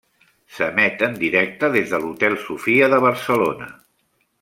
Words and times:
S'emet 0.55 1.03
en 1.09 1.13
directe 1.25 1.71
des 1.77 1.93
de 1.95 2.01
l'Hotel 2.07 2.41
Sofia 2.49 2.93
de 2.95 3.05
Barcelona. 3.09 3.75